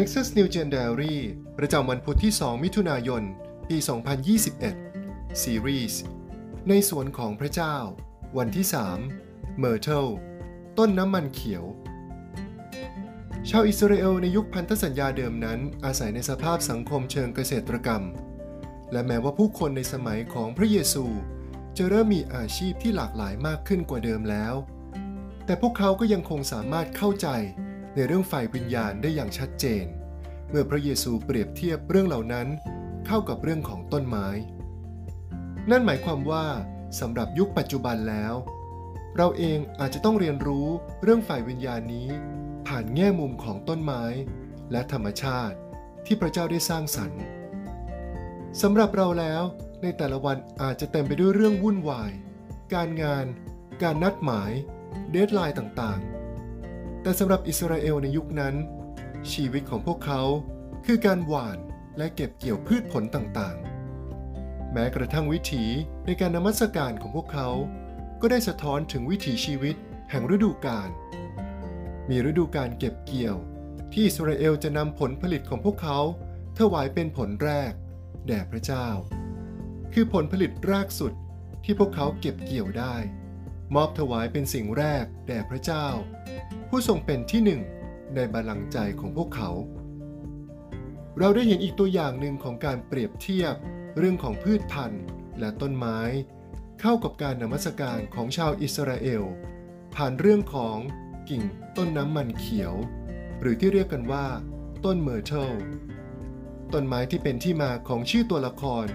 [0.00, 1.16] Nexus New Gen Diary
[1.58, 3.22] ประจำวันพุธที่ 2 มิถุนายน
[3.68, 3.76] ปี
[4.58, 5.94] 2021 Series
[6.68, 7.76] ในสวนของพระเจ้า
[8.38, 8.66] วันที่
[9.14, 10.10] 3 Myrtle
[10.78, 11.64] ต้นน้ำมันเขียว
[13.48, 18.02] ชาวอิสราเอลในยุคพันธสัญญาเดิมนั้น อาศัยในสภาพสังคมเชิงเกษตรกรรม
[18.92, 21.04] และแม้ว่าผู้คนในสมัยของพระเยซู
[21.76, 24.54] จะเริ่มมีอาชีพที่หลากหลายมากขึ้นกว่าเดิมแล้ว
[25.44, 27.28] แต่พวกเขาก็ยังคงสามารถเข้าใจ
[27.98, 29.84] ในเรื่องฝ่ายวิญญาณได้อย่างชัดเจน
[30.50, 32.46] เมื่อพระเยซูเปรียบเทียบเรื่องเหล่านั้น
[33.06, 34.28] เข้ากับเรื่องของต้นไม้
[35.70, 36.46] นั่นหมายความว่า
[37.00, 38.34] สำหรับยุคปัจจุบันแล้ว
[39.16, 40.66] เราเองอาจจะต้องเรียนรู้
[41.02, 42.08] เรื่องฝ่ายวิญญาณนี้
[42.66, 44.02] ผ่านแง่มุมของต้นไม้
[44.72, 45.56] และธรรมชาติ
[46.06, 47.22] ที่พระเจ้าได้สร้างสรรค์
[48.62, 49.42] สำหรับเราแล้ว
[49.82, 52.12] ในแต่ละวันอาจจะเต็มไปด้วยเรื่องวุ่นวาย
[52.74, 53.26] การงาน
[53.82, 54.52] การนัดหมาย
[55.10, 56.17] deadline ต่างๆ
[57.02, 58.54] แต่สำหรับอิสราเอลในยุคนั้น
[59.32, 60.22] ชีวิตของพวกเขา
[60.86, 61.58] คือการหว่าน
[61.98, 65.64] และเก็บเกี่ยวพืชผลต่างๆ แม้กระทั่งวิถี
[66.06, 67.48] ในการนมัสการของพวกเขา
[68.20, 69.76] ก็ได้สะท้อนถึงวิถีชีวิต
[70.10, 70.90] แห่งฤดูกาล
[72.08, 73.36] มีฤดูการเก็บเกี่ยว
[73.92, 75.98] ที่อิสราเอลจะนำผลผลิตของพวกเขา
[76.58, 77.72] ถวายเป็นผลแรก
[78.26, 78.88] แด่พระเจ้า
[79.92, 81.12] คือผลผลิตแรกสุด
[81.64, 82.94] ที่พวกเขาเก็บเกี่ยวได้
[83.74, 85.86] มอบถวายเป็นสิ่งแรกแด่พระเจ้า
[86.68, 87.60] ผู้ทรงเป็นที่หนึ่ง
[88.14, 89.50] ในบัลลังก์ใจของพวกเขา
[91.18, 93.54] เราได้เห็นอีกตัวอย่างหนึ่งของการเปรียบเทียบ
[93.98, 95.04] เรื่องของพืชพันธุ์
[95.40, 96.00] และต้นไม้
[96.80, 99.24] เข้ากับการนมัสการของชาวอิสราเอล
[99.94, 100.78] ผ่านเรื่องของ
[101.28, 101.42] กิ่ง
[101.76, 102.74] ต้นน้ำมันเขียว
[103.40, 104.26] หรือที่เรียกกันว่า
[104.84, 105.54] ต้น myrtle
[106.72, 108.86] ต้นไม้ที่เป็นที่มาของชื่อตัวละคร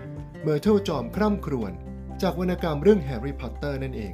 [0.43, 1.71] Myrtle จอมคร่ำครวญ
[2.21, 4.13] จากวรรณกรรมเรื่องแฮร์รี่พอตเตอร์นั่นเอง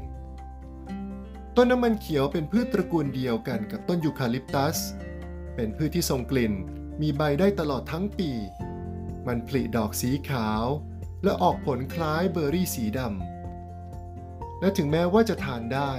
[1.55, 4.77] ต้นน้ำมันเขียวเป็นพืชตระกูลเดียวกันกับต้นยูคาลิปตัส
[5.55, 6.53] เป็นพืชที่ทรงกลิ่น
[7.01, 8.31] มีใบได้ตลอดทั้งปี
[9.27, 10.63] มันผลิดอกสีขาว
[11.23, 15.93] และออกผลคล้ายเบอร์รี่สีดำ และถึงแม้ว่าจะทานได้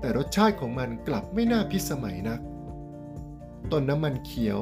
[0.00, 2.40] แต่รสชาติของมันกลับไม่น่าพิสมัยนัก
[3.72, 4.60] ต้นน้ำมันเขียว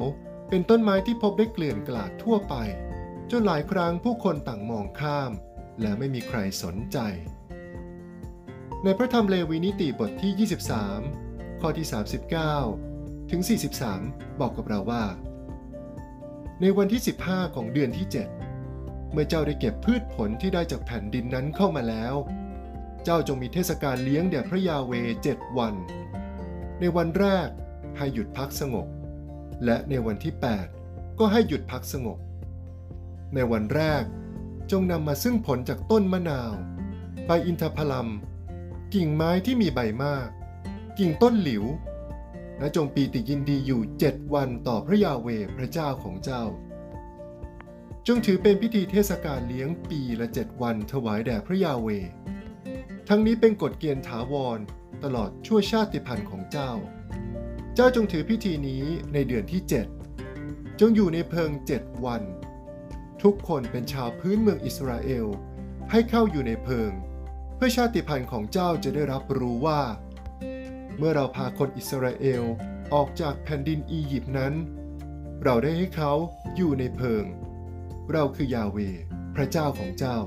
[0.49, 2.55] เป็นต้นไม้ที่พบได้เกลื่อนกลาดทั่วไป
[3.31, 5.31] จนหลายครั้งผู้คนต่างมองข้าม
[5.81, 6.97] และไม่มีใครสนใจ
[8.85, 10.49] ในพระธรรมเลวีนิติบทที่
[11.07, 11.87] 23 ข้อที่
[12.57, 13.41] 39 ถึง
[13.89, 15.05] 43 บอกกับเราว่า
[16.61, 18.07] ในวันที่ 15 ของเดือนที่
[18.59, 22.15] 7 เมื่อเจ้าได้เก็บพืชผลที่ได้จากแผ่นดินนั้นเข้ามาแล้ว
[23.03, 24.91] เจ้าจงมีเทศกาลเลี้ยงแด่พระยาเว
[25.23, 25.75] เจ็ดวัน
[26.79, 27.49] ในวันแรก
[27.97, 28.87] ให้หยุดพักสงบ
[29.65, 30.33] และในวันที่
[30.75, 32.17] 8 ก็ให้หยุดพักสงบ
[33.35, 34.03] ในวันแรก
[34.71, 36.53] จงนำมาซึ่งผลจากต้นมะนาว
[37.25, 38.09] ใบอินทผลัม
[38.97, 40.27] กิ่งไม้ที่มีใบมาก
[40.99, 41.63] กิ่งต้นหลิว
[42.59, 46.43] และจงปีติยินดีอยู่เจ็ดวันต่อพระยาเวพระเจ้าของเจ้า
[48.07, 51.87] จงถือเป็นพิธีเทศกาลเลี้ยงปีละเจ็ดวันถวายแด่พระยาเว
[53.07, 54.59] ทั้งนี้เป็นกฎเกณฑ์ถาวร
[55.03, 56.71] ตลอดชั่วชาติพันธุ์ของเจ้า
[57.75, 59.61] เจ้าจงถือพิธีนี้ในเดือนที่
[60.19, 62.21] 7จงอยู่ในเพิงเจ็ดวัน
[63.23, 65.27] ทุกคนเป็นชาวพื้นเมืองอิสราเอล
[65.91, 66.91] ให้เข้าอยู่ในเพิง
[67.63, 69.81] พื่อชาติพันธุ์ของเจ้าจะได้รับรู้ว่า
[70.97, 72.43] เมื่อเราพาคนอิสราเอล
[72.93, 74.53] ออกจากแผ่นดินอียิปต์นั้น
[75.43, 76.11] เราได้ให้เขา
[76.55, 77.25] อยู่ในเพิง
[78.11, 78.77] เราคือยาเว
[79.35, 80.17] พระเจ้าของเจ้า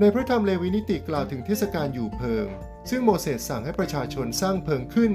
[0.00, 2.46] ในพระธรรมเลวีนิติกล่าวถึงเทศกาลอยู่เพิง
[2.90, 5.12] ซึ่งโมเสสสั่งให้ประชาชนสร้างเพิงขึ้น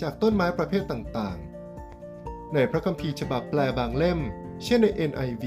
[0.00, 4.20] จากต้นไม้ประเภทต่างๆ ในพระคัมภีร์ฉบับแปลบางเล่ม
[4.64, 5.44] เช่นใน NIV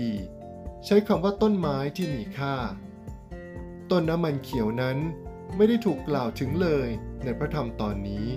[0.85, 2.55] ใช้คำว่าต้นไม้ที่มีค่า
[3.91, 4.97] ต้นน้ำมันเขียวนั้น
[5.57, 6.87] ไม่ได้ถูกกล่าวถึงเลย
[7.23, 8.27] ในพระธรรมตอนนี้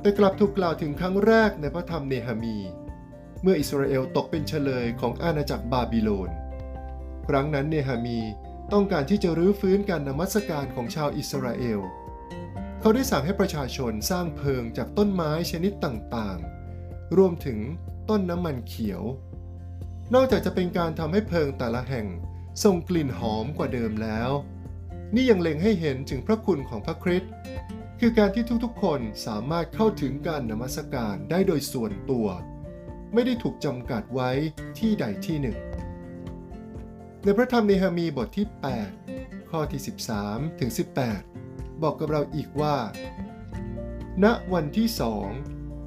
[0.00, 2.56] แต่กลับถูกกล่าวถึงครั้งแรกในพระธรรมเนหามี
[3.42, 6.30] เมื่ออิสราเอลตกเป็นเฉลยของอาณาจักรบาบิโลน
[7.28, 8.18] ครั้งนั้นเนหามี
[8.72, 11.80] ต้องการที่จะรื้อฟื้นการนมัสการของชาวอิสราเอล
[12.80, 17.58] เขาได้สั่งให้ประชาชนสร้างเพิงจากต้นไม้ชนิดต่างๆ รวมถึง
[18.10, 19.02] ต้นน้ำมันเขียว
[20.14, 22.06] นอกจากจะเป็นการทำให้เพิงแต่ละแห่ง
[22.64, 24.30] ส่งกลิ่นหอมกว่าเดิมแล้ว
[25.14, 27.32] นี่ยังเล็งให้เห็นถึงพระคุณของพระคริสต์
[28.00, 32.26] คือการที่ทุกๆ คนสามารถเข้าถึงการนมัสการได้โดยส่วนตัว
[33.14, 34.30] ไม่ได้ถูกจำกัดไว้
[34.78, 35.58] ที่ใดที่หนึ่ง
[37.24, 38.46] ในพระธรรมเนหมีบทที่
[38.98, 39.80] 8 ข้อที่
[40.18, 40.70] 13 ถึง
[41.26, 42.76] 18 บอกกับเราอีกว่า
[44.24, 45.28] ณวันที่สอง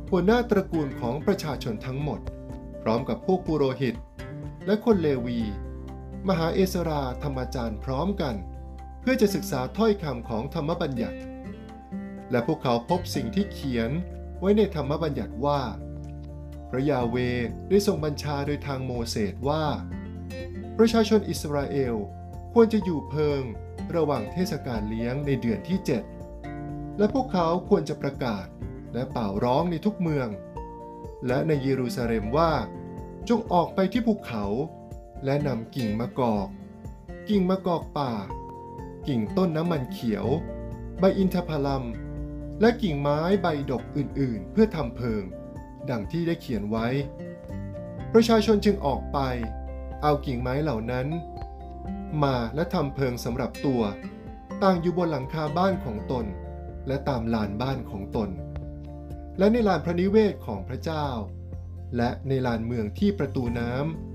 [0.09, 2.19] หัวหน้าตระกูลของประชาชนทั้งหมด
[2.83, 3.95] พร้อมกับพวกปุโรหิต
[4.66, 5.39] และคนเลวี
[6.29, 8.35] มหาเอสราธรรมจารย์พร้อมกัน
[9.01, 11.19] เพื่อจะศึกษาถ้อยคำของธรรมบัญญัติ
[12.31, 13.91] และพวกเขาพบสิ่งที่เขียน
[14.39, 17.15] ไว้ในธรรมบัญญัติว่าพพระยาเว
[17.69, 19.65] ได้ทรงบัญชาโดยทางโมเสสว่า
[20.77, 21.95] ประชาชนอิสราเอล
[22.53, 23.41] ควรจะอยู่เพิง
[23.95, 25.79] ระหว่างเทศกาลเลี้ยงในเดือนที่
[26.37, 28.45] 7 และพวกเขาควรจะประกาศ
[28.93, 30.27] และเป่าร้องในทุกเมือง
[31.27, 32.51] และในเยรูซาเล็มว่า
[33.29, 34.45] จงออกไปที่ภูเขา
[35.25, 36.47] และนำกิ่งมะกอก
[37.29, 38.11] กิ่งมะกอกป่า
[39.07, 40.25] กิ่งต้นน้ำมันเขียว
[40.99, 41.83] ใบอินทผลัม
[42.61, 45.23] และกิ่งไม้ใบดกอื่นๆ เพื่อทำเพิง
[45.89, 46.87] ดังที่ได้เขียนไว้
[48.13, 49.19] ประชาชนจึงออกไป
[50.03, 51.07] เอากิ่งไม้เหล่านั้น
[52.23, 53.81] มาและทำเพิงสำหรับตัว
[54.63, 56.25] ต่างอยู่บนหลังคาบ้านของตน
[56.87, 58.29] และตามลานบ้านของตน
[59.37, 61.07] และในลานพระนิเวศของพระเจ้า
[61.97, 64.12] และในลานเมืองที่ประตูน้ำ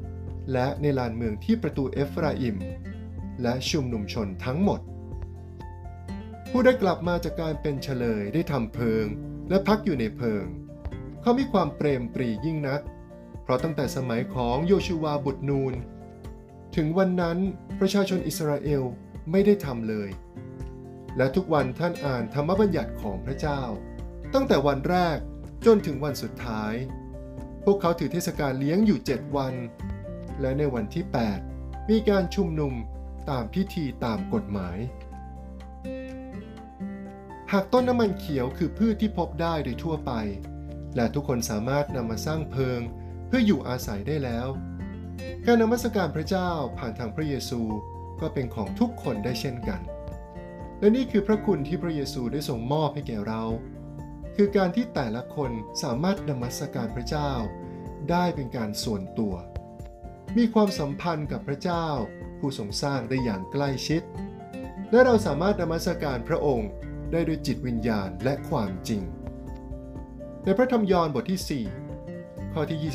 [0.53, 2.57] และในลานเมืองที่ประตูเอฟราอิม
[3.43, 4.81] และชุมนุมชนทั้งหมด
[6.51, 9.05] ผู้ได้กลับมาจากการเป็นเฉลยได้ทำเพิง
[9.49, 10.45] และพักอยู่ในเพิง
[11.21, 12.81] เขามีความเปรมปรียิ่งนัก
[13.43, 15.75] เพราะตั้งแต่สมัยของโยชูวาบุตรนูน
[16.77, 17.39] ถึงวันนั้น
[17.81, 18.83] ประชาชนอิสราเอล
[19.31, 20.11] ไม่ได้ทำเลย
[21.17, 23.61] และทุกวันท่านอ่านธรรมบัญญัติของพระเจ้า
[24.35, 25.19] ตั้งแต่วันแรก
[25.67, 26.75] จนถึงวันสุดท้าย
[27.65, 29.55] พวกเขาถือเทศกาลเลี้ยงอยู่เจ็ดวัน
[30.41, 31.05] และในวันที่
[31.47, 32.75] 8 มีการชุมนุม
[33.31, 34.79] ตามพิธีตามกฎหมาย
[37.53, 40.13] หากต้นน้ำมันเขียวคือพืชที่พบได้โดยทั่วไป
[40.97, 42.81] และทุกคนสามารถนำมาสร้างเพิง
[43.27, 44.49] เพื่ออยู่อาศัยได้แล้ว
[45.47, 47.61] การนมัสการพระเจ้าผ่านทางพระเยซู
[48.21, 49.81] ก็เป็นของทุกคนได้เช่นกัน
[50.79, 53.43] และนี่คือพระคุณที่พระเยซูได้ทรงมอบให้แก่เรา
[54.37, 55.51] คือการที่แต่ละคน
[55.83, 57.31] สามารถนมัสการพระเจ้า
[58.11, 59.35] ได้เป็นการส่วนตัว
[60.39, 61.87] มีความสัมพันธ์กับพระเจ้า
[62.39, 64.03] ผู้ทรงสร้างได้อย่างใกล้ชิด
[64.91, 66.71] และเราสามารถนมัสการพระองค์
[67.13, 69.03] ได้โดยจิตวิญญาณและความจริง
[70.45, 71.65] ในพระธรรมยอห์นบทที่
[72.11, 72.93] 4 ข้อที่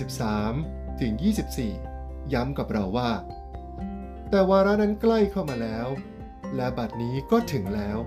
[0.57, 1.13] 23 ถึง
[1.73, 3.11] 24 ย้ำกับเราว่า
[4.29, 5.87] แต่วาระนั้นใกล้เข้ามาแล้ว
[6.55, 7.97] และบัดนี้ก็ถึงแล้ว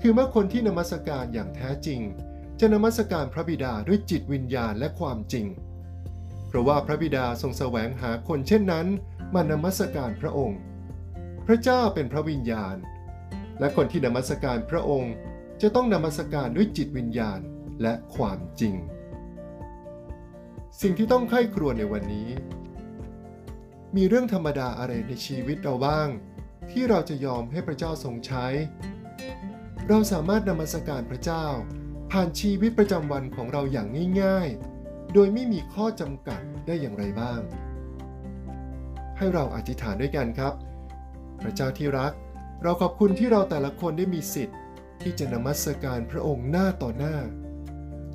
[0.00, 2.00] คือเมื่อคนที่นมัสการอย่างแท้จริง
[2.60, 5.48] จะนมัสการพระบิดาด้วยจิตวิญญาณและความจริง
[6.48, 8.86] เพราะว่าพระบิดาทรงแสวงหาคนเช่นนั้น
[9.34, 10.60] มานมัสการพระองค์
[11.46, 12.76] พระเจ้าเป็นพระวิญญาณ
[13.60, 15.14] และคนที่นมัสการพระองค์
[15.62, 17.40] จะต้องนมัสการด้วยจิตวิญญาณ
[17.82, 18.74] และความจริง
[20.80, 22.28] สิ่งที่ต้องไข้ครวญในวันนี้
[23.96, 26.08] มีเรื่องธรรมดาอะไรในชีวิตเราบ้าง
[26.70, 28.46] ที่เราจะยอมให้พระเจ้าทรงใช้
[29.88, 31.46] เราสามารถนมัสการพระเจ้า
[32.10, 33.88] ผ่านชีวิตประจำวันของเราอย่าง
[34.22, 34.77] ง่ายๆ
[35.14, 37.40] โดยไม่มีข้อจำกัดได้อย่างไรบ้าง
[39.16, 40.54] ให้เราอธิษฐานด้วยกันครับ
[41.42, 42.12] พระเจ้าที่รัก
[42.62, 44.58] เราขอบคุณที่เราแต่ละคนได้มีสิทธิ์
[45.02, 47.16] ที่จะนมัสการพระองค์หน้าต่อหน้า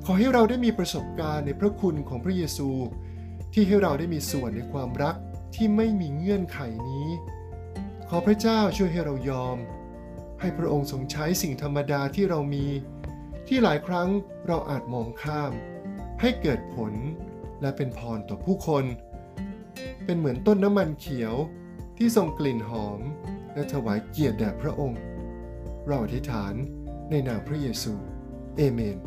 [0.04, 2.70] ขอให้เราได้มีประสบการณ์ในพระคุณของพระเยซู
[3.52, 5.16] ที่ให้เราได้มีส่วนในความรัก
[5.54, 7.08] ที่ไม่มีเงื่อนไขนี้
[8.08, 9.56] ขอพระเจ้าช่วยให้เรายอม
[10.40, 12.66] ให้พระองค์ทรงใช้สิ่งธรรมดาที่เรามี
[13.48, 14.08] ที่หลายครั้ง
[14.46, 15.52] เราอาจมองข้าม
[16.20, 16.92] ให้เกิดผล
[17.60, 18.84] และเป็นพรต่อผู้คน
[20.04, 21.34] เป็นเหมือนต้นน้ำมันเขียว
[21.96, 23.00] ที่ส่งกลิ่นหอม
[23.54, 25.00] และถวายเกียรติแด่พระองค์
[25.86, 26.54] เราอธิษฐาน
[27.10, 27.94] ในนามพระเยซู
[28.56, 28.98] เอเมน